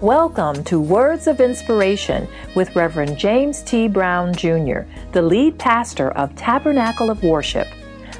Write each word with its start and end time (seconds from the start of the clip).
Welcome 0.00 0.64
to 0.64 0.80
Words 0.80 1.26
of 1.26 1.42
Inspiration 1.42 2.26
with 2.54 2.74
Reverend 2.74 3.18
James 3.18 3.60
T. 3.60 3.86
Brown 3.86 4.34
Jr., 4.34 4.84
the 5.12 5.20
lead 5.20 5.58
pastor 5.58 6.12
of 6.12 6.34
Tabernacle 6.34 7.10
of 7.10 7.22
Worship. 7.22 7.68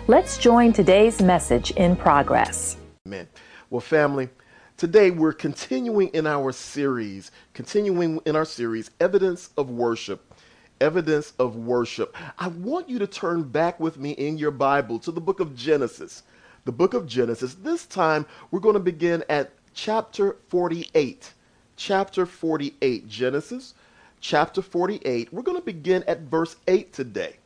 Let's 0.06 0.36
join 0.36 0.74
today's 0.74 1.22
message 1.22 1.70
in 1.70 1.96
progress. 1.96 2.76
Amen. 3.06 3.28
Well, 3.70 3.80
family, 3.80 4.28
today 4.76 5.10
we're 5.10 5.32
continuing 5.32 6.08
in 6.08 6.26
our 6.26 6.52
series, 6.52 7.30
continuing 7.54 8.20
in 8.26 8.36
our 8.36 8.44
series, 8.44 8.90
Evidence 9.00 9.48
of 9.56 9.70
Worship. 9.70 10.34
Evidence 10.82 11.32
of 11.38 11.56
Worship. 11.56 12.14
I 12.38 12.48
want 12.48 12.90
you 12.90 12.98
to 12.98 13.06
turn 13.06 13.42
back 13.42 13.80
with 13.80 13.96
me 13.96 14.10
in 14.10 14.36
your 14.36 14.50
Bible 14.50 14.98
to 14.98 15.10
the 15.10 15.20
book 15.22 15.40
of 15.40 15.56
Genesis. 15.56 16.24
The 16.66 16.72
book 16.72 16.92
of 16.92 17.06
Genesis. 17.06 17.54
This 17.54 17.86
time 17.86 18.26
we're 18.50 18.60
going 18.60 18.74
to 18.74 18.80
begin 18.80 19.24
at 19.30 19.52
chapter 19.72 20.36
48 20.48 21.32
chapter 21.80 22.26
48, 22.26 23.08
Genesis 23.08 23.72
chapter 24.20 24.60
48. 24.60 25.32
We're 25.32 25.40
going 25.40 25.56
to 25.56 25.64
begin 25.64 26.04
at 26.06 26.20
verse 26.20 26.56
8 26.68 26.92
today. 26.92 27.36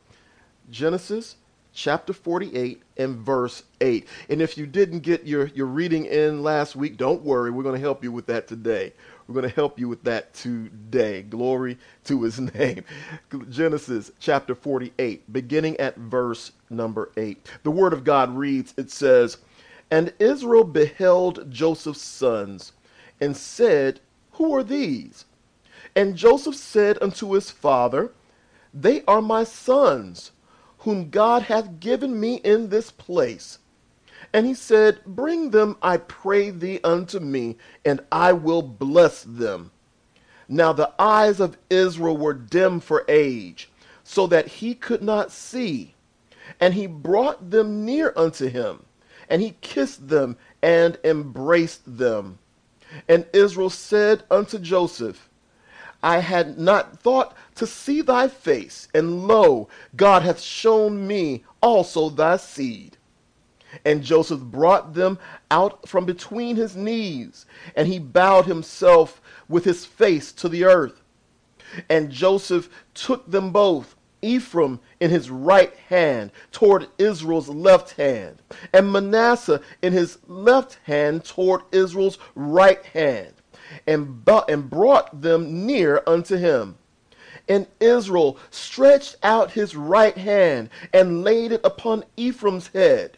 Genesis 0.69 1.37
chapter 1.73 2.11
48 2.11 2.81
and 2.97 3.15
verse 3.15 3.63
8. 3.79 4.05
And 4.27 4.41
if 4.41 4.57
you 4.57 4.65
didn't 4.65 4.99
get 4.99 5.25
your, 5.25 5.47
your 5.47 5.67
reading 5.67 6.05
in 6.05 6.43
last 6.43 6.75
week, 6.75 6.97
don't 6.97 7.23
worry. 7.23 7.49
We're 7.49 7.63
going 7.63 7.75
to 7.75 7.81
help 7.81 8.03
you 8.03 8.11
with 8.11 8.25
that 8.25 8.45
today. 8.45 8.91
We're 9.25 9.35
going 9.35 9.49
to 9.49 9.55
help 9.55 9.79
you 9.79 9.87
with 9.87 10.03
that 10.03 10.33
today. 10.33 11.21
Glory 11.21 11.77
to 12.03 12.23
his 12.23 12.37
name. 12.55 12.83
Genesis 13.49 14.11
chapter 14.19 14.53
48, 14.53 15.31
beginning 15.31 15.77
at 15.77 15.95
verse 15.95 16.51
number 16.69 17.09
8. 17.15 17.49
The 17.63 17.71
word 17.71 17.93
of 17.93 18.03
God 18.03 18.35
reads, 18.35 18.73
it 18.75 18.91
says, 18.91 19.37
And 19.89 20.11
Israel 20.19 20.65
beheld 20.65 21.49
Joseph's 21.49 22.01
sons 22.01 22.73
and 23.21 23.37
said, 23.37 24.01
who 24.35 24.53
are 24.55 24.63
these? 24.63 25.25
And 25.95 26.15
Joseph 26.15 26.55
said 26.55 26.97
unto 27.01 27.31
his 27.33 27.49
father, 27.49 28.11
They 28.73 29.03
are 29.05 29.21
my 29.21 29.43
sons, 29.43 30.31
whom 30.79 31.09
God 31.09 31.43
hath 31.43 31.79
given 31.79 32.19
me 32.19 32.35
in 32.35 32.69
this 32.69 32.91
place. 32.91 33.59
And 34.33 34.45
he 34.45 34.53
said, 34.53 34.99
Bring 35.05 35.51
them, 35.51 35.77
I 35.81 35.97
pray 35.97 36.49
thee, 36.49 36.79
unto 36.83 37.19
me, 37.19 37.57
and 37.85 38.01
I 38.11 38.33
will 38.33 38.61
bless 38.61 39.23
them. 39.23 39.71
Now 40.47 40.73
the 40.73 40.91
eyes 40.99 41.39
of 41.39 41.57
Israel 41.69 42.17
were 42.17 42.33
dim 42.33 42.79
for 42.79 43.05
age, 43.07 43.69
so 44.03 44.27
that 44.27 44.47
he 44.47 44.75
could 44.75 45.01
not 45.01 45.31
see. 45.31 45.95
And 46.59 46.73
he 46.73 46.87
brought 46.87 47.51
them 47.51 47.85
near 47.85 48.13
unto 48.15 48.47
him, 48.49 48.83
and 49.29 49.41
he 49.41 49.55
kissed 49.61 50.09
them 50.09 50.37
and 50.61 50.99
embraced 51.03 51.97
them. 51.97 52.37
And 53.07 53.25
Israel 53.33 53.69
said 53.69 54.23
unto 54.29 54.59
Joseph, 54.59 55.29
I 56.03 56.19
had 56.19 56.59
not 56.59 56.99
thought 56.99 57.35
to 57.55 57.65
see 57.65 58.01
thy 58.01 58.27
face, 58.27 58.87
and 58.93 59.27
lo, 59.27 59.69
God 59.95 60.21
hath 60.21 60.39
shown 60.39 61.07
me 61.07 61.43
also 61.61 62.09
thy 62.09 62.37
seed. 62.37 62.97
And 63.83 64.03
Joseph 64.03 64.39
brought 64.39 64.93
them 64.93 65.17
out 65.49 65.87
from 65.89 66.05
between 66.05 66.55
his 66.55 66.75
knees, 66.75 67.45
and 67.75 67.87
he 67.87 67.99
bowed 67.99 68.45
himself 68.45 69.21
with 69.49 69.65
his 69.65 69.85
face 69.85 70.31
to 70.33 70.47
the 70.47 70.63
earth. 70.63 71.01
And 71.89 72.11
Joseph 72.11 72.69
took 72.93 73.29
them 73.29 73.51
both, 73.51 73.95
Ephraim 74.21 74.79
in 74.99 75.11
his 75.11 75.29
right 75.29 75.75
hand 75.89 76.31
toward 76.51 76.87
Israel's 76.97 77.49
left 77.49 77.91
hand, 77.91 78.41
and 78.73 78.91
Manasseh 78.91 79.61
in 79.81 79.93
his 79.93 80.17
left 80.27 80.79
hand 80.83 81.25
toward 81.25 81.61
Israel's 81.71 82.17
right 82.35 82.83
hand, 82.85 83.33
and, 83.87 84.27
and 84.47 84.69
brought 84.69 85.21
them 85.21 85.65
near 85.65 86.01
unto 86.07 86.37
him. 86.37 86.77
And 87.47 87.67
Israel 87.79 88.37
stretched 88.49 89.17
out 89.21 89.51
his 89.51 89.75
right 89.75 90.17
hand 90.17 90.69
and 90.93 91.23
laid 91.23 91.51
it 91.51 91.61
upon 91.63 92.03
Ephraim's 92.17 92.67
head 92.69 93.17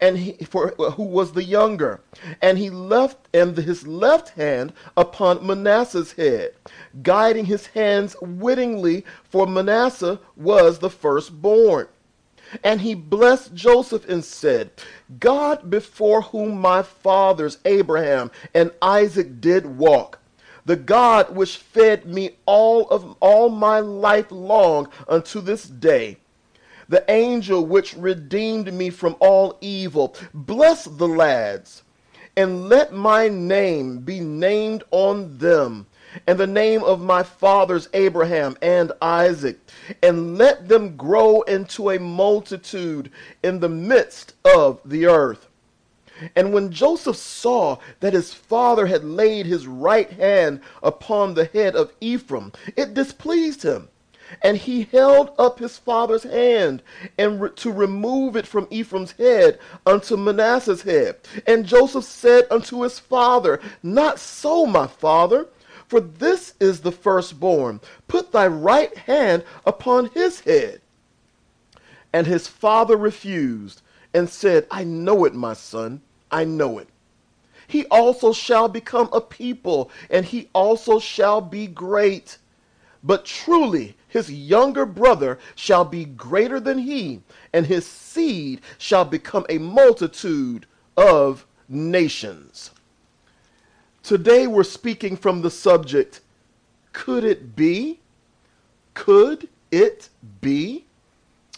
and 0.00 0.18
he 0.18 0.32
for 0.44 0.68
who 0.68 1.04
was 1.04 1.32
the 1.32 1.44
younger. 1.44 2.00
And 2.40 2.58
he 2.58 2.70
left 2.70 3.28
and 3.34 3.56
his 3.56 3.86
left 3.86 4.30
hand 4.30 4.72
upon 4.96 5.46
manasseh's 5.46 6.12
head 6.12 6.54
guiding 7.02 7.46
his 7.46 7.66
hands 7.68 8.16
wittingly 8.20 9.04
for 9.24 9.46
manasseh 9.46 10.20
was 10.36 10.78
the 10.78 10.90
firstborn. 10.90 11.88
And 12.62 12.80
he 12.80 12.94
blessed 12.94 13.54
joseph 13.54 14.08
and 14.08 14.24
said 14.24 14.70
god 15.18 15.70
before 15.70 16.22
whom 16.22 16.60
my 16.60 16.82
fathers 16.82 17.58
abraham 17.64 18.30
and 18.54 18.70
isaac 18.80 19.40
did 19.40 19.66
walk 19.66 20.20
the 20.64 20.76
God 20.76 21.34
which 21.36 21.58
fed 21.58 22.06
me 22.06 22.36
all 22.46 22.88
of 22.88 23.16
all 23.20 23.48
my 23.50 23.80
life 23.80 24.30
long 24.30 24.88
unto 25.06 25.40
this 25.40 25.64
day, 25.64 26.18
the 26.88 27.04
angel 27.10 27.64
which 27.64 27.94
redeemed 27.94 28.72
me 28.72 28.90
from 28.90 29.16
all 29.20 29.58
evil. 29.60 30.14
Bless 30.32 30.84
the 30.84 31.08
lads, 31.08 31.82
and 32.36 32.68
let 32.68 32.92
my 32.92 33.28
name 33.28 33.98
be 33.98 34.20
named 34.20 34.84
on 34.90 35.38
them, 35.38 35.86
and 36.26 36.38
the 36.38 36.46
name 36.46 36.82
of 36.82 37.00
my 37.00 37.22
fathers 37.22 37.88
Abraham 37.94 38.56
and 38.60 38.92
Isaac, 39.00 39.58
and 40.02 40.38
let 40.38 40.68
them 40.68 40.96
grow 40.96 41.42
into 41.42 41.90
a 41.90 41.98
multitude 41.98 43.10
in 43.42 43.60
the 43.60 43.68
midst 43.68 44.34
of 44.44 44.80
the 44.84 45.06
earth. 45.06 45.48
And 46.36 46.52
when 46.52 46.70
Joseph 46.70 47.16
saw 47.16 47.78
that 48.00 48.12
his 48.12 48.32
father 48.32 48.86
had 48.86 49.04
laid 49.04 49.46
his 49.46 49.66
right 49.66 50.10
hand 50.10 50.60
upon 50.82 51.34
the 51.34 51.46
head 51.46 51.74
of 51.74 51.92
Ephraim, 52.00 52.52
it 52.76 52.94
displeased 52.94 53.64
him 53.64 53.88
and 54.42 54.56
he 54.56 54.84
held 54.84 55.32
up 55.38 55.58
his 55.58 55.78
father's 55.78 56.22
hand 56.22 56.82
and 57.18 57.40
re- 57.40 57.50
to 57.56 57.72
remove 57.72 58.36
it 58.36 58.46
from 58.46 58.66
Ephraim's 58.70 59.12
head 59.12 59.58
unto 59.86 60.16
Manasseh's 60.16 60.82
head. 60.82 61.16
And 61.46 61.66
Joseph 61.66 62.04
said 62.04 62.46
unto 62.50 62.82
his 62.82 62.98
father, 62.98 63.60
Not 63.82 64.18
so, 64.18 64.66
my 64.66 64.86
father, 64.86 65.48
for 65.86 66.00
this 66.00 66.54
is 66.60 66.80
the 66.80 66.92
firstborn. 66.92 67.80
Put 68.08 68.32
thy 68.32 68.46
right 68.46 68.96
hand 68.96 69.44
upon 69.66 70.06
his 70.10 70.40
head. 70.40 70.80
And 72.12 72.26
his 72.26 72.48
father 72.48 72.96
refused 72.96 73.82
and 74.12 74.28
said, 74.28 74.66
I 74.70 74.84
know 74.84 75.24
it, 75.24 75.34
my 75.34 75.54
son, 75.54 76.00
I 76.30 76.44
know 76.44 76.78
it. 76.78 76.88
He 77.66 77.86
also 77.86 78.32
shall 78.32 78.68
become 78.68 79.08
a 79.12 79.20
people, 79.20 79.90
and 80.10 80.24
he 80.24 80.48
also 80.54 80.98
shall 80.98 81.40
be 81.40 81.66
great. 81.66 82.38
But 83.04 83.26
truly 83.26 83.96
his 84.08 84.32
younger 84.32 84.86
brother 84.86 85.38
shall 85.54 85.84
be 85.84 86.06
greater 86.06 86.58
than 86.58 86.78
he, 86.78 87.20
and 87.52 87.66
his 87.66 87.86
seed 87.86 88.62
shall 88.78 89.04
become 89.04 89.44
a 89.50 89.58
multitude 89.58 90.64
of 90.96 91.44
nations. 91.68 92.70
Today 94.02 94.46
we're 94.46 94.64
speaking 94.64 95.16
from 95.16 95.42
the 95.42 95.50
subject 95.50 96.22
Could 96.94 97.24
it 97.24 97.54
be? 97.54 98.00
Could 98.94 99.48
it 99.70 100.08
be? 100.40 100.86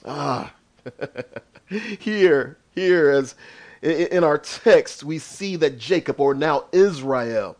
Ah, 0.05 0.53
here, 1.69 2.57
here, 2.75 3.11
as 3.11 3.35
in 3.83 4.25
our 4.25 4.39
text, 4.39 5.05
we 5.05 5.19
see 5.19 5.55
that 5.57 5.79
Jacob, 5.79 6.19
or 6.19 6.35
now 6.35 6.65
Israel, 6.73 7.57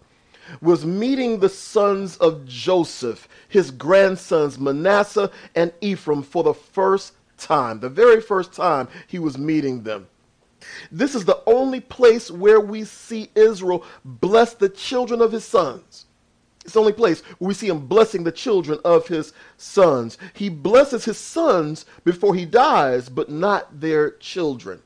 was 0.61 0.85
meeting 0.85 1.41
the 1.41 1.49
sons 1.49 2.17
of 2.19 2.47
Joseph, 2.47 3.29
his 3.49 3.71
grandsons 3.71 4.59
Manasseh 4.59 5.31
and 5.55 5.73
Ephraim, 5.81 6.23
for 6.23 6.43
the 6.43 6.55
first 6.55 7.15
time, 7.37 7.81
the 7.81 7.89
very 7.89 8.21
first 8.21 8.53
time 8.53 8.89
he 9.07 9.19
was 9.19 9.39
meeting 9.39 9.83
them. 9.83 10.09
This 10.91 11.15
is 11.15 11.25
the 11.25 11.43
only 11.47 11.81
place 11.81 12.31
where 12.31 12.61
we 12.61 12.85
see 12.85 13.31
Israel 13.35 13.85
bless 14.05 14.55
the 14.55 14.69
children 14.69 15.21
of 15.21 15.33
his 15.33 15.45
sons. 15.45 16.07
It's 16.65 16.75
the 16.75 16.81
only 16.81 16.93
place 16.93 17.21
where 17.39 17.49
we 17.49 17.55
see 17.55 17.69
him 17.69 17.87
blessing 17.87 18.25
the 18.25 18.33
children 18.33 18.81
of 18.85 19.07
his 19.07 19.33
sons. 19.57 20.19
He 20.35 20.49
blesses 20.49 21.05
his 21.05 21.19
sons 21.19 21.87
before 22.03 22.35
he 22.35 22.45
dies, 22.45 23.09
but 23.09 23.31
not 23.31 23.81
their 23.81 24.13
children 24.13 24.83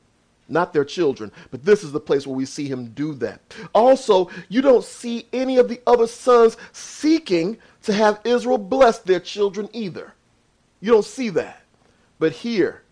not 0.51 0.73
their 0.73 0.85
children. 0.85 1.31
But 1.49 1.65
this 1.65 1.83
is 1.83 1.91
the 1.91 1.99
place 1.99 2.27
where 2.27 2.35
we 2.35 2.45
see 2.45 2.67
him 2.67 2.91
do 2.91 3.13
that. 3.15 3.41
Also, 3.73 4.29
you 4.49 4.61
don't 4.61 4.83
see 4.83 5.27
any 5.33 5.57
of 5.57 5.69
the 5.69 5.81
other 5.87 6.07
sons 6.07 6.57
seeking 6.71 7.57
to 7.83 7.93
have 7.93 8.19
Israel 8.23 8.57
bless 8.57 8.99
their 8.99 9.19
children 9.19 9.69
either. 9.73 10.13
You 10.79 10.91
don't 10.91 11.05
see 11.05 11.29
that. 11.29 11.61
But 12.19 12.33
here, 12.33 12.83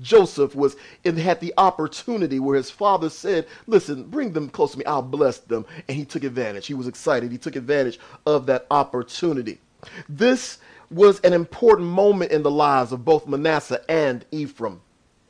Joseph 0.00 0.54
was 0.54 0.76
and 1.04 1.18
had 1.18 1.40
the 1.40 1.54
opportunity 1.56 2.40
where 2.40 2.56
his 2.56 2.70
father 2.70 3.08
said, 3.08 3.46
Listen, 3.66 4.04
bring 4.04 4.32
them 4.32 4.48
close 4.48 4.72
to 4.72 4.78
me, 4.78 4.84
I'll 4.84 5.02
bless 5.02 5.38
them. 5.38 5.64
And 5.88 5.96
he 5.96 6.04
took 6.04 6.24
advantage. 6.24 6.66
He 6.66 6.74
was 6.74 6.88
excited. 6.88 7.30
He 7.30 7.38
took 7.38 7.56
advantage 7.56 7.98
of 8.26 8.46
that 8.46 8.66
opportunity. 8.70 9.60
This 10.08 10.58
was 10.90 11.20
an 11.20 11.32
important 11.32 11.88
moment 11.88 12.32
in 12.32 12.42
the 12.42 12.50
lives 12.50 12.92
of 12.92 13.04
both 13.04 13.26
Manasseh 13.26 13.80
and 13.88 14.24
Ephraim. 14.30 14.80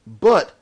But 0.07 0.55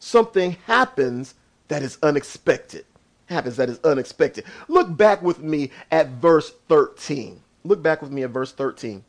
something 0.00 0.56
happens 0.66 1.34
that 1.68 1.82
is 1.82 1.98
unexpected. 2.02 2.84
happens 3.26 3.56
that 3.58 3.68
is 3.68 3.78
unexpected. 3.84 4.44
Look 4.66 4.96
back 4.96 5.22
with 5.22 5.38
me 5.38 5.70
at 5.92 6.08
verse 6.08 6.52
13. 6.68 7.40
Look 7.62 7.80
back 7.80 8.02
with 8.02 8.10
me 8.10 8.24
at 8.24 8.30
verse 8.30 8.50
13. 8.50 9.04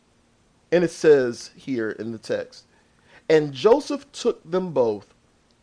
And 0.72 0.84
it 0.84 0.92
says 0.92 1.50
here 1.56 1.90
in 1.90 2.12
the 2.12 2.20
text, 2.20 2.66
And 3.28 3.52
Joseph 3.52 4.12
took 4.12 4.50
them 4.50 4.74
both, 4.74 5.14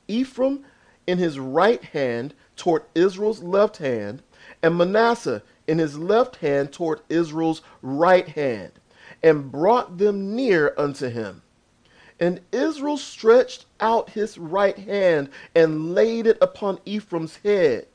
Ephraim 0.08 0.64
in 1.06 1.18
his 1.18 1.38
right 1.38 1.82
hand 1.84 2.34
toward 2.56 2.82
Israel's 2.94 3.42
left 3.42 3.76
hand, 3.76 4.22
and 4.62 4.76
Manasseh 4.76 5.42
in 5.68 5.78
his 5.78 5.96
left 5.96 6.36
hand 6.36 6.72
toward 6.72 7.00
Israel's 7.08 7.62
right 7.80 8.28
hand, 8.28 8.72
and 9.22 9.52
brought 9.52 9.98
them 9.98 10.34
near 10.34 10.74
unto 10.76 11.08
him. 11.08 11.42
And 12.18 12.40
Israel 12.50 12.96
stretched 12.96 13.66
out 13.80 14.10
his 14.10 14.38
right 14.38 14.78
hand 14.78 15.28
and 15.54 15.94
laid 15.94 16.26
it 16.26 16.38
upon 16.40 16.80
Ephraim's 16.84 17.36
head, 17.36 17.86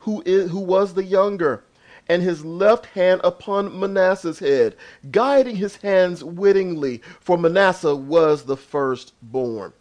who, 0.00 0.22
is, 0.26 0.50
who 0.50 0.60
was 0.60 0.94
the 0.94 1.04
younger, 1.04 1.64
and 2.08 2.22
his 2.22 2.44
left 2.44 2.86
hand 2.86 3.20
upon 3.24 3.78
Manasseh's 3.78 4.38
head, 4.38 4.76
guiding 5.10 5.56
his 5.56 5.76
hands 5.76 6.24
wittingly, 6.24 7.00
for 7.20 7.38
Manasseh 7.38 7.94
was 7.94 8.42
the 8.42 8.56
firstborn. 8.56 9.72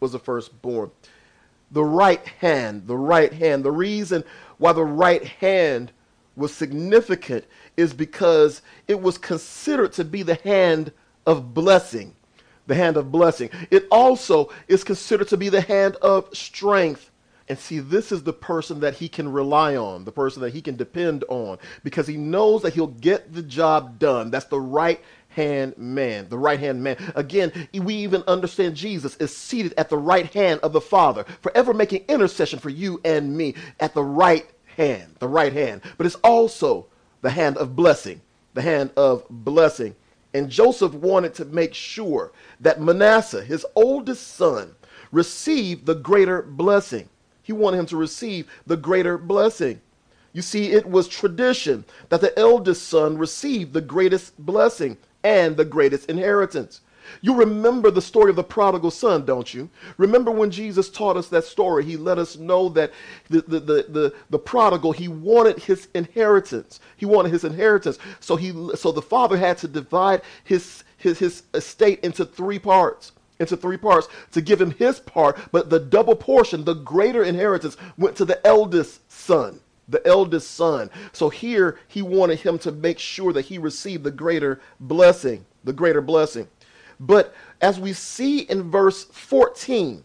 Was 0.00 0.12
the 0.12 0.18
firstborn. 0.18 0.90
The 1.70 1.84
right 1.84 2.26
hand, 2.26 2.86
the 2.86 2.96
right 2.96 3.32
hand. 3.32 3.64
The 3.64 3.72
reason 3.72 4.24
why 4.58 4.72
the 4.72 4.84
right 4.84 5.24
hand 5.24 5.92
was 6.36 6.54
significant 6.54 7.44
is 7.76 7.92
because 7.92 8.62
it 8.86 9.00
was 9.00 9.18
considered 9.18 9.92
to 9.94 10.04
be 10.04 10.22
the 10.22 10.36
hand 10.36 10.92
of 11.26 11.52
blessing. 11.52 12.14
The 12.68 12.76
hand 12.76 12.96
of 12.96 13.10
blessing. 13.10 13.50
It 13.70 13.88
also 13.90 14.50
is 14.68 14.84
considered 14.84 15.28
to 15.28 15.36
be 15.36 15.48
the 15.48 15.62
hand 15.62 15.96
of 15.96 16.28
strength. 16.36 17.10
And 17.48 17.58
see, 17.58 17.78
this 17.78 18.12
is 18.12 18.22
the 18.22 18.32
person 18.34 18.80
that 18.80 18.94
he 18.94 19.08
can 19.08 19.32
rely 19.32 19.74
on, 19.74 20.04
the 20.04 20.12
person 20.12 20.42
that 20.42 20.52
he 20.52 20.60
can 20.60 20.76
depend 20.76 21.24
on, 21.28 21.58
because 21.82 22.06
he 22.06 22.18
knows 22.18 22.60
that 22.62 22.74
he'll 22.74 22.86
get 22.88 23.32
the 23.32 23.42
job 23.42 23.98
done. 23.98 24.30
That's 24.30 24.44
the 24.44 24.60
right 24.60 25.00
hand 25.30 25.78
man, 25.78 26.28
the 26.28 26.36
right 26.36 26.60
hand 26.60 26.82
man. 26.82 26.98
Again, 27.14 27.52
we 27.72 27.94
even 27.94 28.22
understand 28.26 28.76
Jesus 28.76 29.16
is 29.16 29.34
seated 29.34 29.72
at 29.78 29.88
the 29.88 29.96
right 29.96 30.26
hand 30.34 30.60
of 30.60 30.74
the 30.74 30.80
Father, 30.80 31.24
forever 31.40 31.72
making 31.72 32.04
intercession 32.06 32.58
for 32.58 32.68
you 32.68 33.00
and 33.02 33.34
me 33.34 33.54
at 33.80 33.94
the 33.94 34.04
right 34.04 34.46
hand, 34.76 35.16
the 35.20 35.28
right 35.28 35.54
hand. 35.54 35.80
But 35.96 36.04
it's 36.04 36.16
also 36.16 36.86
the 37.22 37.30
hand 37.30 37.56
of 37.56 37.74
blessing, 37.74 38.20
the 38.52 38.62
hand 38.62 38.90
of 38.94 39.24
blessing. 39.30 39.96
And 40.34 40.50
Joseph 40.50 40.94
wanted 40.94 41.34
to 41.34 41.44
make 41.44 41.74
sure 41.74 42.32
that 42.60 42.80
Manasseh, 42.80 43.42
his 43.42 43.64
oldest 43.74 44.26
son, 44.36 44.74
received 45.10 45.86
the 45.86 45.94
greater 45.94 46.42
blessing. 46.42 47.08
He 47.42 47.52
wanted 47.52 47.78
him 47.78 47.86
to 47.86 47.96
receive 47.96 48.46
the 48.66 48.76
greater 48.76 49.16
blessing. 49.16 49.80
You 50.34 50.42
see, 50.42 50.72
it 50.72 50.86
was 50.86 51.08
tradition 51.08 51.84
that 52.10 52.20
the 52.20 52.38
eldest 52.38 52.88
son 52.88 53.16
received 53.16 53.72
the 53.72 53.80
greatest 53.80 54.38
blessing 54.38 54.98
and 55.24 55.56
the 55.56 55.64
greatest 55.64 56.10
inheritance. 56.10 56.82
You 57.20 57.34
remember 57.34 57.90
the 57.90 58.02
story 58.02 58.30
of 58.30 58.36
the 58.36 58.44
prodigal 58.44 58.90
son, 58.90 59.24
don't 59.24 59.52
you? 59.52 59.68
Remember 59.96 60.30
when 60.30 60.50
Jesus 60.50 60.88
taught 60.88 61.16
us 61.16 61.28
that 61.28 61.44
story? 61.44 61.84
He 61.84 61.96
let 61.96 62.18
us 62.18 62.36
know 62.36 62.68
that 62.70 62.92
the, 63.28 63.42
the, 63.42 63.60
the, 63.60 63.86
the, 63.88 64.14
the 64.30 64.38
prodigal, 64.38 64.92
he 64.92 65.08
wanted 65.08 65.58
his 65.58 65.88
inheritance. 65.94 66.80
He 66.96 67.06
wanted 67.06 67.32
his 67.32 67.44
inheritance. 67.44 67.98
So 68.20 68.36
he 68.36 68.52
so 68.76 68.92
the 68.92 69.02
father 69.02 69.36
had 69.36 69.58
to 69.58 69.68
divide 69.68 70.22
his 70.44 70.84
his, 70.96 71.18
his 71.18 71.42
estate 71.54 72.00
into 72.00 72.24
three 72.24 72.58
parts 72.58 73.12
into 73.40 73.56
three 73.56 73.76
parts 73.76 74.08
to 74.32 74.40
give 74.40 74.60
him 74.60 74.72
his 74.72 75.00
part, 75.00 75.38
but 75.52 75.70
the 75.70 75.78
double 75.78 76.16
portion, 76.16 76.64
the 76.64 76.74
greater 76.74 77.22
inheritance, 77.22 77.76
went 77.96 78.16
to 78.16 78.24
the 78.24 78.44
eldest 78.46 79.10
son. 79.10 79.60
The 79.88 80.06
eldest 80.06 80.50
son. 80.50 80.90
So 81.12 81.30
here 81.30 81.78
he 81.88 82.02
wanted 82.02 82.40
him 82.40 82.58
to 82.58 82.72
make 82.72 82.98
sure 82.98 83.32
that 83.32 83.46
he 83.46 83.56
received 83.56 84.04
the 84.04 84.10
greater 84.10 84.60
blessing, 84.80 85.46
the 85.64 85.72
greater 85.72 86.02
blessing. 86.02 86.46
But 87.00 87.34
as 87.60 87.78
we 87.78 87.92
see 87.92 88.40
in 88.40 88.70
verse 88.70 89.04
14, 89.04 90.04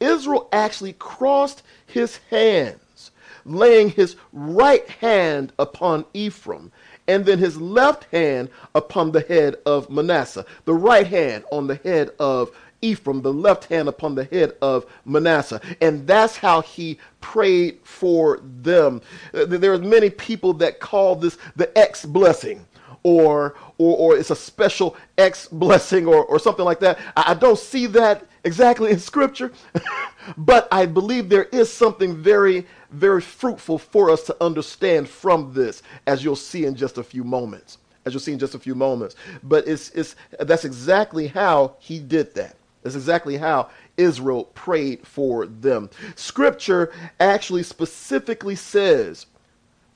Israel 0.00 0.48
actually 0.52 0.94
crossed 0.94 1.62
his 1.86 2.18
hands, 2.30 3.10
laying 3.44 3.90
his 3.90 4.16
right 4.32 4.88
hand 4.88 5.52
upon 5.58 6.04
Ephraim 6.14 6.72
and 7.08 7.24
then 7.24 7.38
his 7.38 7.60
left 7.60 8.04
hand 8.12 8.50
upon 8.74 9.10
the 9.10 9.22
head 9.22 9.56
of 9.66 9.90
Manasseh, 9.90 10.44
the 10.66 10.74
right 10.74 11.06
hand 11.06 11.44
on 11.50 11.66
the 11.66 11.76
head 11.76 12.10
of 12.20 12.50
Ephraim, 12.82 13.22
the 13.22 13.32
left 13.32 13.64
hand 13.64 13.88
upon 13.88 14.14
the 14.14 14.24
head 14.24 14.52
of 14.62 14.86
Manasseh. 15.04 15.60
And 15.80 16.06
that's 16.06 16.36
how 16.36 16.60
he 16.60 16.98
prayed 17.20 17.80
for 17.82 18.40
them. 18.62 19.00
Uh, 19.34 19.46
there 19.46 19.72
are 19.72 19.78
many 19.78 20.10
people 20.10 20.52
that 20.54 20.78
call 20.78 21.16
this 21.16 21.38
the 21.56 21.76
X 21.76 22.04
blessing. 22.04 22.64
Or, 23.08 23.54
or, 23.78 23.96
or 23.96 24.16
it's 24.18 24.30
a 24.30 24.36
special 24.36 24.94
X 25.16 25.48
blessing 25.48 26.06
or, 26.06 26.24
or 26.26 26.38
something 26.38 26.64
like 26.64 26.80
that. 26.80 26.98
I, 27.16 27.30
I 27.32 27.34
don't 27.34 27.58
see 27.58 27.86
that 27.86 28.26
exactly 28.44 28.90
in 28.90 28.98
scripture, 28.98 29.50
but 30.36 30.68
I 30.70 30.84
believe 30.84 31.28
there 31.28 31.44
is 31.44 31.72
something 31.72 32.16
very 32.16 32.66
very 32.90 33.20
fruitful 33.20 33.78
for 33.78 34.10
us 34.10 34.22
to 34.24 34.36
understand 34.42 35.08
from 35.08 35.52
this, 35.52 35.82
as 36.06 36.24
you'll 36.24 36.36
see 36.36 36.64
in 36.64 36.74
just 36.74 36.98
a 36.98 37.02
few 37.02 37.24
moments. 37.24 37.78
As 38.04 38.14
you'll 38.14 38.20
see 38.20 38.32
in 38.32 38.38
just 38.38 38.54
a 38.54 38.58
few 38.58 38.74
moments. 38.74 39.16
But 39.42 39.68
it's, 39.68 39.90
it's, 39.90 40.16
that's 40.40 40.64
exactly 40.64 41.26
how 41.26 41.76
he 41.78 41.98
did 41.98 42.34
that. 42.34 42.56
That's 42.82 42.94
exactly 42.94 43.36
how 43.36 43.68
Israel 43.96 44.44
prayed 44.44 45.06
for 45.06 45.46
them. 45.46 45.90
Scripture 46.14 46.92
actually 47.20 47.62
specifically 47.62 48.54
says 48.54 49.26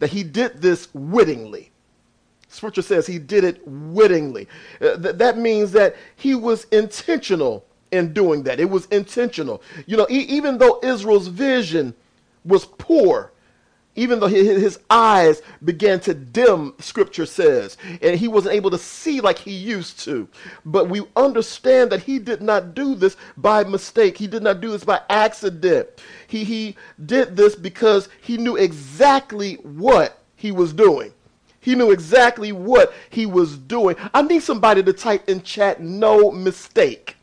that 0.00 0.10
he 0.10 0.22
did 0.22 0.60
this 0.60 0.92
wittingly. 0.92 1.71
Scripture 2.52 2.82
says 2.82 3.06
he 3.06 3.18
did 3.18 3.44
it 3.44 3.66
wittingly. 3.66 4.46
Uh, 4.80 4.96
th- 4.96 5.16
that 5.16 5.38
means 5.38 5.72
that 5.72 5.96
he 6.16 6.34
was 6.34 6.64
intentional 6.64 7.64
in 7.90 8.12
doing 8.12 8.42
that. 8.42 8.60
It 8.60 8.68
was 8.68 8.86
intentional. 8.86 9.62
You 9.86 9.96
know, 9.96 10.06
e- 10.10 10.26
even 10.28 10.58
though 10.58 10.78
Israel's 10.82 11.28
vision 11.28 11.94
was 12.44 12.66
poor, 12.66 13.32
even 13.94 14.20
though 14.20 14.26
his 14.26 14.78
eyes 14.88 15.42
began 15.64 16.00
to 16.00 16.14
dim, 16.14 16.74
scripture 16.78 17.26
says, 17.26 17.76
and 18.00 18.18
he 18.18 18.26
wasn't 18.26 18.54
able 18.54 18.70
to 18.70 18.78
see 18.78 19.20
like 19.20 19.38
he 19.38 19.52
used 19.52 20.00
to. 20.00 20.28
But 20.64 20.88
we 20.88 21.02
understand 21.14 21.92
that 21.92 22.02
he 22.02 22.18
did 22.18 22.42
not 22.42 22.74
do 22.74 22.94
this 22.94 23.16
by 23.36 23.64
mistake. 23.64 24.16
He 24.16 24.26
did 24.26 24.42
not 24.42 24.60
do 24.60 24.70
this 24.70 24.84
by 24.84 25.00
accident. 25.10 25.88
He, 26.26 26.44
he 26.44 26.76
did 27.04 27.36
this 27.36 27.54
because 27.54 28.08
he 28.22 28.38
knew 28.38 28.56
exactly 28.56 29.54
what 29.56 30.18
he 30.36 30.52
was 30.52 30.72
doing. 30.72 31.12
He 31.62 31.74
knew 31.76 31.92
exactly 31.92 32.52
what 32.52 32.92
he 33.08 33.24
was 33.24 33.56
doing. 33.56 33.96
I 34.12 34.20
need 34.22 34.42
somebody 34.42 34.82
to 34.82 34.92
type 34.92 35.28
in 35.28 35.42
chat, 35.42 35.80
no 35.80 36.30
mistake. 36.30 37.16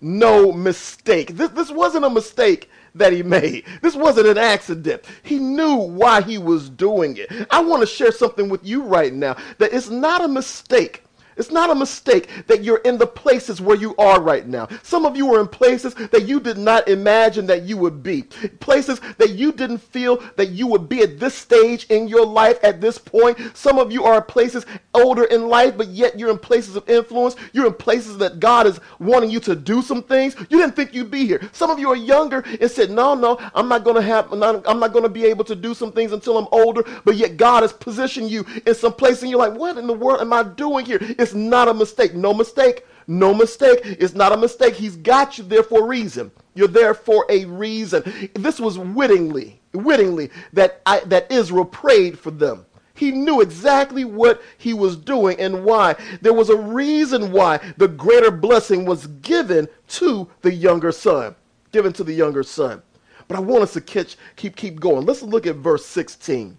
No 0.00 0.52
mistake. 0.52 1.36
This, 1.36 1.50
this 1.50 1.70
wasn't 1.70 2.04
a 2.04 2.10
mistake 2.10 2.68
that 2.96 3.12
he 3.12 3.22
made. 3.22 3.64
This 3.80 3.94
wasn't 3.94 4.26
an 4.28 4.38
accident. 4.38 5.04
He 5.22 5.38
knew 5.38 5.76
why 5.76 6.22
he 6.22 6.38
was 6.38 6.68
doing 6.68 7.16
it. 7.16 7.30
I 7.50 7.60
want 7.62 7.80
to 7.80 7.86
share 7.86 8.12
something 8.12 8.48
with 8.48 8.66
you 8.66 8.82
right 8.82 9.12
now 9.12 9.36
that 9.58 9.72
it's 9.72 9.88
not 9.88 10.24
a 10.24 10.28
mistake 10.28 11.04
it's 11.38 11.50
not 11.50 11.70
a 11.70 11.74
mistake 11.74 12.28
that 12.46 12.64
you're 12.64 12.78
in 12.78 12.98
the 12.98 13.06
places 13.06 13.60
where 13.60 13.76
you 13.76 13.94
are 13.96 14.20
right 14.20 14.46
now. 14.46 14.68
Some 14.82 15.06
of 15.06 15.16
you 15.16 15.32
are 15.34 15.40
in 15.40 15.48
places 15.48 15.94
that 15.94 16.26
you 16.26 16.40
did 16.40 16.58
not 16.58 16.88
imagine 16.88 17.46
that 17.46 17.62
you 17.62 17.76
would 17.76 18.02
be. 18.02 18.22
Places 18.60 19.00
that 19.18 19.30
you 19.30 19.52
didn't 19.52 19.78
feel 19.78 20.22
that 20.36 20.50
you 20.50 20.66
would 20.66 20.88
be 20.88 21.02
at 21.02 21.18
this 21.18 21.34
stage 21.34 21.86
in 21.86 22.08
your 22.08 22.26
life 22.26 22.58
at 22.62 22.80
this 22.80 22.98
point. 22.98 23.38
Some 23.54 23.78
of 23.78 23.92
you 23.92 24.04
are 24.04 24.20
places 24.20 24.66
older 24.94 25.24
in 25.24 25.48
life, 25.48 25.76
but 25.76 25.88
yet 25.88 26.18
you're 26.18 26.30
in 26.30 26.38
places 26.38 26.76
of 26.76 26.88
influence. 26.88 27.36
You're 27.52 27.66
in 27.66 27.74
places 27.74 28.18
that 28.18 28.40
God 28.40 28.66
is 28.66 28.80
wanting 28.98 29.30
you 29.30 29.40
to 29.40 29.54
do 29.54 29.80
some 29.82 30.02
things. 30.02 30.34
You 30.50 30.58
didn't 30.58 30.74
think 30.74 30.92
you'd 30.92 31.10
be 31.10 31.26
here. 31.26 31.48
Some 31.52 31.70
of 31.70 31.78
you 31.78 31.90
are 31.90 31.96
younger 31.96 32.44
and 32.60 32.70
said, 32.70 32.90
no, 32.90 33.14
no, 33.14 33.38
I'm 33.54 33.68
not 33.68 33.84
going 33.84 33.96
to 33.96 34.02
have, 34.02 34.32
I'm 34.32 34.40
not 34.80 34.92
going 34.92 35.04
to 35.04 35.08
be 35.08 35.24
able 35.26 35.44
to 35.44 35.54
do 35.54 35.74
some 35.74 35.92
things 35.92 36.12
until 36.12 36.36
I'm 36.36 36.48
older. 36.50 36.84
But 37.04 37.16
yet 37.16 37.36
God 37.36 37.62
has 37.62 37.72
positioned 37.72 38.30
you 38.30 38.44
in 38.66 38.74
some 38.74 38.92
place 38.92 39.22
and 39.22 39.30
you're 39.30 39.38
like, 39.38 39.54
what 39.54 39.76
in 39.76 39.86
the 39.86 39.92
world 39.92 40.20
am 40.20 40.32
I 40.32 40.42
doing 40.42 40.84
here? 40.84 40.98
It's 41.00 41.27
it's 41.28 41.34
not 41.34 41.68
a 41.68 41.74
mistake. 41.74 42.14
No 42.14 42.32
mistake. 42.32 42.86
No 43.06 43.34
mistake. 43.34 43.80
It's 43.84 44.14
not 44.14 44.32
a 44.32 44.36
mistake. 44.36 44.74
He's 44.74 44.96
got 44.96 45.36
you 45.36 45.44
there 45.44 45.62
for 45.62 45.84
a 45.84 45.86
reason. 45.86 46.30
You're 46.54 46.68
there 46.68 46.94
for 46.94 47.26
a 47.28 47.44
reason. 47.44 48.30
This 48.34 48.58
was 48.58 48.78
wittingly, 48.78 49.60
wittingly 49.74 50.30
that 50.54 50.80
I, 50.86 51.00
that 51.00 51.30
Israel 51.30 51.66
prayed 51.66 52.18
for 52.18 52.30
them. 52.30 52.64
He 52.94 53.10
knew 53.12 53.42
exactly 53.42 54.04
what 54.04 54.42
he 54.56 54.72
was 54.72 54.96
doing 54.96 55.38
and 55.38 55.64
why. 55.64 55.96
There 56.22 56.32
was 56.32 56.48
a 56.48 56.56
reason 56.56 57.30
why 57.30 57.60
the 57.76 57.88
greater 57.88 58.30
blessing 58.30 58.86
was 58.86 59.06
given 59.06 59.68
to 59.88 60.28
the 60.40 60.52
younger 60.52 60.90
son. 60.90 61.34
Given 61.72 61.92
to 61.92 62.04
the 62.04 62.14
younger 62.14 62.42
son. 62.42 62.82
But 63.28 63.36
I 63.36 63.40
want 63.40 63.62
us 63.62 63.74
to 63.74 63.82
catch, 63.82 64.16
keep, 64.36 64.56
keep 64.56 64.80
going. 64.80 65.04
Let's 65.04 65.22
look 65.22 65.46
at 65.46 65.56
verse 65.56 65.84
16. 65.84 66.56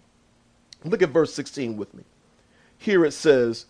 Look 0.85 1.01
at 1.01 1.09
verse 1.09 1.33
16 1.33 1.75
with 1.75 1.91
me. 1.95 2.03
Here 2.77 3.03
it 3.03 3.11
says, 3.11 3.65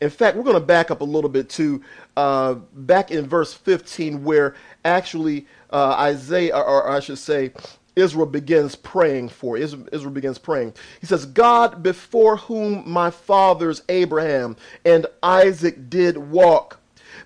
in 0.00 0.10
fact, 0.10 0.36
we're 0.36 0.42
going 0.42 0.54
to 0.54 0.60
back 0.60 0.90
up 0.90 1.00
a 1.00 1.04
little 1.04 1.30
bit 1.30 1.48
to 1.50 1.82
uh, 2.16 2.54
back 2.74 3.10
in 3.10 3.26
verse 3.26 3.52
15, 3.52 4.24
where 4.24 4.54
actually 4.84 5.46
uh, 5.70 5.94
Isaiah, 5.98 6.56
or, 6.56 6.64
or, 6.64 6.90
I 6.90 7.00
should 7.00 7.18
say, 7.18 7.52
Israel 7.96 8.26
begins 8.26 8.76
praying 8.76 9.28
for. 9.28 9.56
Israel 9.56 10.10
begins 10.10 10.38
praying. 10.38 10.74
He 11.00 11.06
says, 11.06 11.26
God 11.26 11.82
before 11.82 12.36
whom 12.36 12.88
my 12.88 13.10
fathers 13.10 13.82
Abraham 13.88 14.56
and 14.84 15.06
Isaac 15.22 15.90
did 15.90 16.16
walk, 16.16 16.78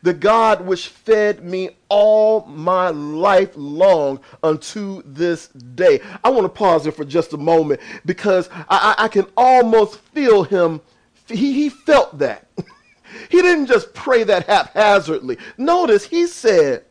the 0.02 0.14
God 0.14 0.66
which 0.66 0.88
fed 0.88 1.44
me 1.44 1.70
all 1.88 2.44
my 2.46 2.90
life 2.90 3.52
long 3.54 4.20
unto 4.42 5.02
this 5.06 5.48
day. 5.48 6.00
I 6.24 6.30
want 6.30 6.44
to 6.44 6.48
pause 6.48 6.82
here 6.82 6.92
for 6.92 7.04
just 7.04 7.32
a 7.32 7.38
moment 7.38 7.80
because 8.04 8.48
I, 8.68 8.94
I 8.98 9.08
can 9.08 9.26
almost 9.36 9.98
feel 10.00 10.42
him. 10.44 10.80
He, 11.26 11.52
he 11.52 11.68
felt 11.68 12.18
that. 12.18 12.46
he 13.30 13.42
didn't 13.42 13.66
just 13.66 13.94
pray 13.94 14.24
that 14.24 14.46
haphazardly. 14.46 15.38
Notice 15.56 16.06
he 16.06 16.26
said, 16.26 16.84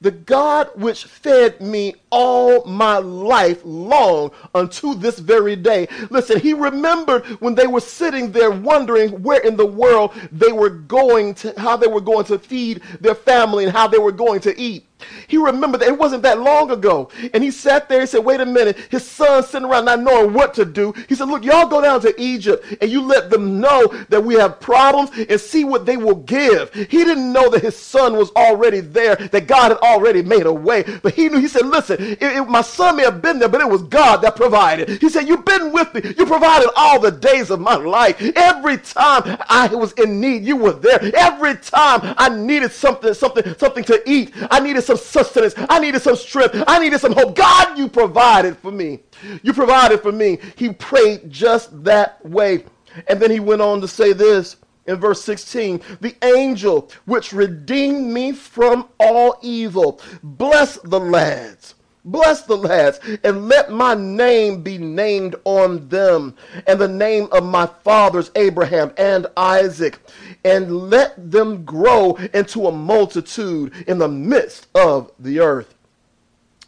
the 0.00 0.10
God 0.10 0.68
which 0.74 1.04
fed 1.04 1.60
me 1.60 1.94
all 2.10 2.64
my 2.66 2.98
life 2.98 3.60
long 3.64 4.30
unto 4.54 4.94
this 4.94 5.18
very 5.18 5.56
day. 5.56 5.88
Listen, 6.10 6.38
he 6.38 6.52
remembered 6.52 7.24
when 7.40 7.54
they 7.54 7.66
were 7.66 7.80
sitting 7.80 8.30
there 8.30 8.50
wondering 8.50 9.22
where 9.22 9.40
in 9.40 9.56
the 9.56 9.66
world 9.66 10.12
they 10.30 10.52
were 10.52 10.68
going 10.68 11.34
to, 11.36 11.58
how 11.58 11.76
they 11.76 11.86
were 11.86 12.02
going 12.02 12.26
to 12.26 12.38
feed 12.38 12.82
their 13.00 13.14
family 13.14 13.64
and 13.64 13.72
how 13.72 13.86
they 13.86 13.98
were 13.98 14.12
going 14.12 14.40
to 14.40 14.58
eat. 14.60 14.86
He 15.28 15.36
remembered 15.36 15.80
that 15.80 15.88
it 15.88 15.98
wasn't 15.98 16.22
that 16.22 16.40
long 16.40 16.70
ago. 16.70 17.10
And 17.34 17.42
he 17.42 17.50
sat 17.50 17.88
there 17.88 18.00
and 18.00 18.08
said, 18.08 18.24
wait 18.24 18.40
a 18.40 18.46
minute. 18.46 18.76
His 18.90 19.08
son 19.08 19.42
sitting 19.42 19.68
around 19.68 19.86
not 19.86 20.00
knowing 20.00 20.32
what 20.32 20.54
to 20.54 20.64
do. 20.64 20.92
He 21.08 21.14
said, 21.14 21.28
look, 21.28 21.44
y'all 21.44 21.68
go 21.68 21.80
down 21.80 22.00
to 22.02 22.14
Egypt 22.20 22.64
and 22.80 22.90
you 22.90 23.02
let 23.02 23.30
them 23.30 23.60
know 23.60 23.86
that 24.08 24.22
we 24.22 24.34
have 24.34 24.60
problems 24.60 25.10
and 25.28 25.40
see 25.40 25.64
what 25.64 25.86
they 25.86 25.96
will 25.96 26.16
give. 26.16 26.72
He 26.74 27.04
didn't 27.04 27.32
know 27.32 27.50
that 27.50 27.62
his 27.62 27.76
son 27.76 28.16
was 28.16 28.30
already 28.32 28.80
there, 28.80 29.16
that 29.16 29.46
God 29.46 29.70
had 29.70 29.78
already 29.78 30.22
made 30.22 30.46
a 30.46 30.52
way. 30.52 30.82
But 31.02 31.14
he 31.14 31.28
knew, 31.28 31.38
he 31.38 31.48
said, 31.48 31.66
listen, 31.66 31.96
it, 32.00 32.22
it, 32.22 32.48
my 32.48 32.62
son 32.62 32.96
may 32.96 33.04
have 33.04 33.22
been 33.22 33.38
there, 33.38 33.48
but 33.48 33.60
it 33.60 33.68
was 33.68 33.82
God 33.84 34.18
that 34.18 34.36
provided. 34.36 35.00
He 35.00 35.08
said, 35.08 35.28
you've 35.28 35.44
been 35.44 35.72
with 35.72 35.92
me. 35.94 36.02
You 36.16 36.26
provided 36.26 36.70
all 36.76 37.00
the 37.00 37.10
days 37.10 37.50
of 37.50 37.60
my 37.60 37.74
life. 37.74 38.20
Every 38.36 38.78
time 38.78 39.38
I 39.48 39.68
was 39.68 39.92
in 39.92 40.20
need, 40.20 40.44
you 40.44 40.56
were 40.56 40.72
there. 40.72 40.98
Every 41.14 41.56
time 41.56 42.14
I 42.16 42.28
needed 42.28 42.72
something, 42.72 43.14
something, 43.14 43.54
something 43.58 43.84
to 43.84 44.02
eat, 44.06 44.32
I 44.50 44.60
needed 44.60 44.82
some 44.82 44.95
sustenance. 44.96 45.54
I 45.56 45.78
needed 45.78 46.02
some 46.02 46.16
strength. 46.16 46.62
I 46.66 46.78
needed 46.78 47.00
some 47.00 47.12
hope. 47.12 47.36
God, 47.36 47.78
you 47.78 47.88
provided 47.88 48.56
for 48.58 48.70
me. 48.70 49.00
You 49.42 49.52
provided 49.52 50.00
for 50.00 50.12
me. 50.12 50.38
He 50.56 50.72
prayed 50.72 51.30
just 51.30 51.84
that 51.84 52.24
way. 52.24 52.64
And 53.08 53.20
then 53.20 53.30
he 53.30 53.40
went 53.40 53.62
on 53.62 53.80
to 53.80 53.88
say 53.88 54.12
this 54.12 54.56
in 54.86 54.96
verse 54.96 55.22
16 55.24 55.82
the 56.00 56.14
angel 56.22 56.90
which 57.06 57.32
redeemed 57.32 58.06
me 58.06 58.32
from 58.32 58.88
all 59.00 59.36
evil 59.42 60.00
bless 60.22 60.76
the 60.78 61.00
lads 61.00 61.74
Bless 62.06 62.42
the 62.42 62.56
lads, 62.56 63.00
and 63.24 63.48
let 63.48 63.72
my 63.72 63.94
name 63.94 64.62
be 64.62 64.78
named 64.78 65.34
on 65.44 65.88
them, 65.88 66.36
and 66.68 66.80
the 66.80 66.86
name 66.86 67.26
of 67.32 67.42
my 67.42 67.66
fathers 67.82 68.30
Abraham 68.36 68.92
and 68.96 69.26
Isaac, 69.36 69.98
and 70.44 70.88
let 70.88 71.32
them 71.32 71.64
grow 71.64 72.14
into 72.32 72.68
a 72.68 72.72
multitude 72.72 73.72
in 73.88 73.98
the 73.98 74.08
midst 74.08 74.68
of 74.72 75.10
the 75.18 75.40
earth. 75.40 75.74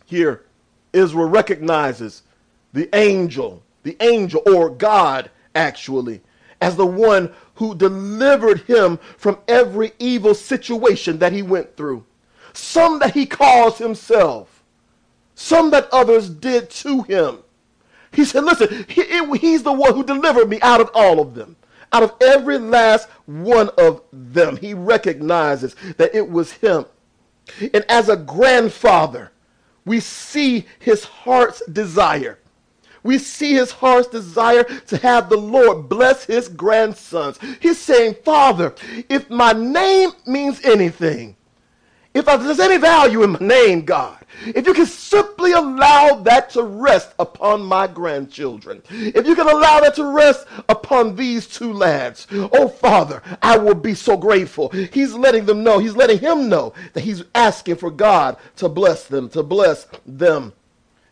Here, 0.06 0.42
Israel 0.92 1.28
recognizes 1.28 2.24
the 2.72 2.92
angel, 2.92 3.62
the 3.84 3.96
angel, 4.00 4.42
or 4.44 4.68
God 4.68 5.30
actually, 5.54 6.20
as 6.60 6.74
the 6.74 6.84
one 6.84 7.32
who 7.54 7.76
delivered 7.76 8.62
him 8.62 8.98
from 9.16 9.38
every 9.46 9.92
evil 10.00 10.34
situation 10.34 11.20
that 11.20 11.32
he 11.32 11.42
went 11.42 11.76
through. 11.76 12.04
Some 12.54 12.98
that 12.98 13.14
he 13.14 13.24
calls 13.24 13.78
himself 13.78 14.57
some 15.38 15.70
that 15.70 15.88
others 15.92 16.28
did 16.28 16.68
to 16.68 17.02
him. 17.02 17.38
He 18.12 18.24
said, 18.24 18.42
Listen, 18.42 18.84
he, 18.88 19.02
it, 19.02 19.40
he's 19.40 19.62
the 19.62 19.72
one 19.72 19.94
who 19.94 20.02
delivered 20.02 20.48
me 20.48 20.60
out 20.62 20.80
of 20.80 20.90
all 20.94 21.20
of 21.20 21.36
them, 21.36 21.54
out 21.92 22.02
of 22.02 22.12
every 22.20 22.58
last 22.58 23.08
one 23.26 23.70
of 23.78 24.02
them. 24.12 24.56
He 24.56 24.74
recognizes 24.74 25.76
that 25.96 26.12
it 26.12 26.28
was 26.28 26.50
him. 26.50 26.86
And 27.60 27.84
as 27.88 28.08
a 28.08 28.16
grandfather, 28.16 29.30
we 29.84 30.00
see 30.00 30.66
his 30.80 31.04
heart's 31.04 31.64
desire. 31.66 32.40
We 33.04 33.18
see 33.18 33.52
his 33.52 33.70
heart's 33.70 34.08
desire 34.08 34.64
to 34.64 34.96
have 34.96 35.28
the 35.28 35.36
Lord 35.36 35.88
bless 35.88 36.24
his 36.24 36.48
grandsons. 36.48 37.38
He's 37.60 37.78
saying, 37.78 38.16
Father, 38.24 38.74
if 39.08 39.30
my 39.30 39.52
name 39.52 40.10
means 40.26 40.60
anything, 40.64 41.36
if 42.18 42.26
there's 42.26 42.60
any 42.60 42.78
value 42.78 43.22
in 43.22 43.32
my 43.32 43.38
name, 43.38 43.84
God, 43.84 44.18
if 44.46 44.66
you 44.66 44.74
can 44.74 44.86
simply 44.86 45.52
allow 45.52 46.14
that 46.22 46.50
to 46.50 46.62
rest 46.62 47.12
upon 47.18 47.62
my 47.62 47.86
grandchildren, 47.86 48.82
if 48.90 49.26
you 49.26 49.34
can 49.34 49.48
allow 49.48 49.80
that 49.80 49.94
to 49.96 50.04
rest 50.04 50.46
upon 50.68 51.16
these 51.16 51.46
two 51.46 51.72
lads, 51.72 52.26
oh 52.30 52.68
Father, 52.68 53.22
I 53.42 53.56
will 53.58 53.74
be 53.74 53.94
so 53.94 54.16
grateful. 54.16 54.68
He's 54.68 55.14
letting 55.14 55.46
them 55.46 55.62
know, 55.62 55.78
he's 55.78 55.96
letting 55.96 56.18
him 56.18 56.48
know 56.48 56.72
that 56.92 57.02
he's 57.02 57.24
asking 57.34 57.76
for 57.76 57.90
God 57.90 58.36
to 58.56 58.68
bless 58.68 59.04
them, 59.06 59.28
to 59.30 59.42
bless 59.42 59.86
them. 60.06 60.52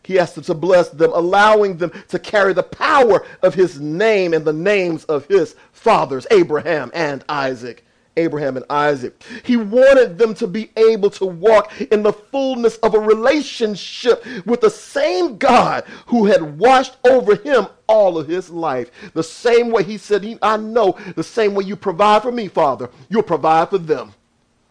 He 0.03 0.17
asked 0.17 0.35
them 0.35 0.45
to 0.45 0.53
bless 0.53 0.87
them, 0.89 1.11
allowing 1.13 1.77
them 1.77 1.91
to 2.07 2.17
carry 2.17 2.53
the 2.53 2.63
power 2.63 3.25
of 3.41 3.53
his 3.53 3.81
name 3.81 4.33
and 4.33 4.45
the 4.45 4.53
names 4.53 5.03
of 5.05 5.25
his 5.25 5.55
fathers, 5.73 6.25
Abraham 6.31 6.91
and 6.93 7.25
Isaac. 7.27 7.83
Abraham 8.17 8.57
and 8.57 8.65
Isaac. 8.69 9.23
He 9.43 9.55
wanted 9.55 10.17
them 10.17 10.33
to 10.35 10.47
be 10.47 10.71
able 10.75 11.09
to 11.11 11.25
walk 11.25 11.79
in 11.79 12.03
the 12.03 12.13
fullness 12.13 12.77
of 12.77 12.93
a 12.93 12.99
relationship 12.99 14.25
with 14.45 14.61
the 14.61 14.69
same 14.69 15.37
God 15.37 15.85
who 16.07 16.25
had 16.25 16.59
watched 16.59 16.97
over 17.05 17.35
him 17.35 17.67
all 17.87 18.17
of 18.17 18.27
his 18.27 18.49
life. 18.49 18.91
The 19.13 19.23
same 19.23 19.71
way 19.71 19.83
he 19.83 19.97
said, 19.97 20.37
I 20.41 20.57
know 20.57 20.97
the 21.15 21.23
same 21.23 21.53
way 21.53 21.63
you 21.63 21.75
provide 21.75 22.23
for 22.23 22.31
me, 22.31 22.47
Father, 22.47 22.89
you'll 23.09 23.23
provide 23.23 23.69
for 23.69 23.77
them. 23.77 24.13